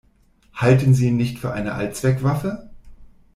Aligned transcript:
Halten 0.55 0.95
Sie 0.95 1.09
ihn 1.09 1.15
nicht 1.17 1.37
für 1.37 1.53
eine 1.53 1.73
Allzweckwaffe. 1.75 2.71